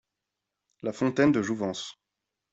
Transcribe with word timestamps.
La 0.81 0.93
fontaine 0.93 1.31
de 1.31 1.43
jouvence. 1.43 1.95